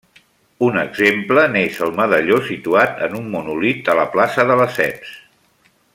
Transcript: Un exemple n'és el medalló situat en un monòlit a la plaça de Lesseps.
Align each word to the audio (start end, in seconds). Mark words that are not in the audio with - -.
Un 0.67 0.77
exemple 0.83 1.43
n'és 1.55 1.77
el 1.87 1.93
medalló 1.99 2.39
situat 2.47 3.03
en 3.09 3.15
un 3.21 3.29
monòlit 3.35 3.93
a 3.95 3.99
la 4.03 4.09
plaça 4.17 4.51
de 4.53 4.57
Lesseps. 4.63 5.17